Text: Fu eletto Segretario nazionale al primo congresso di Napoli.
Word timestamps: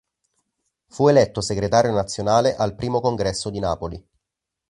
Fu 0.87 1.09
eletto 1.09 1.41
Segretario 1.41 1.91
nazionale 1.91 2.55
al 2.55 2.73
primo 2.73 3.01
congresso 3.01 3.51
di 3.51 3.59
Napoli. 3.59 4.03